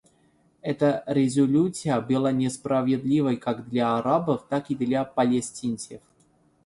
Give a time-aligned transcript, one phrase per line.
[0.63, 6.01] Эта резолюция была несправедливой как для арабов, так и для палестинцев.